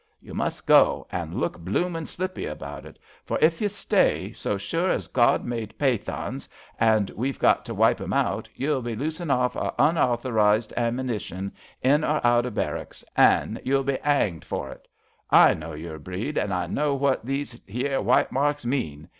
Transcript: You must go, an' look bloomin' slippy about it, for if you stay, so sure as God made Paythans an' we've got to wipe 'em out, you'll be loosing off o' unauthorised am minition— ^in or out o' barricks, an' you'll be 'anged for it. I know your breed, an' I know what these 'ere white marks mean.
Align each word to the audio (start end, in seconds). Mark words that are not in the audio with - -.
You 0.19 0.33
must 0.33 0.65
go, 0.65 1.05
an' 1.11 1.37
look 1.39 1.59
bloomin' 1.59 2.07
slippy 2.07 2.47
about 2.47 2.87
it, 2.87 2.97
for 3.23 3.37
if 3.39 3.61
you 3.61 3.69
stay, 3.69 4.33
so 4.33 4.57
sure 4.57 4.89
as 4.89 5.05
God 5.05 5.45
made 5.45 5.77
Paythans 5.77 6.49
an' 6.79 7.09
we've 7.15 7.37
got 7.37 7.63
to 7.65 7.75
wipe 7.75 8.01
'em 8.01 8.11
out, 8.11 8.49
you'll 8.55 8.81
be 8.81 8.95
loosing 8.95 9.29
off 9.29 9.55
o' 9.55 9.71
unauthorised 9.77 10.73
am 10.75 10.95
minition— 10.97 11.51
^in 11.85 12.01
or 12.03 12.19
out 12.25 12.47
o' 12.47 12.49
barricks, 12.49 13.05
an' 13.15 13.59
you'll 13.63 13.83
be 13.83 13.99
'anged 13.99 14.43
for 14.43 14.71
it. 14.71 14.87
I 15.29 15.53
know 15.53 15.73
your 15.73 15.99
breed, 15.99 16.35
an' 16.35 16.51
I 16.51 16.65
know 16.65 16.95
what 16.95 17.23
these 17.23 17.61
'ere 17.69 18.01
white 18.01 18.31
marks 18.31 18.65
mean. 18.65 19.07